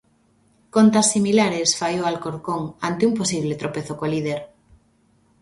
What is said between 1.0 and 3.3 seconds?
similares fai o Alcorcón ante un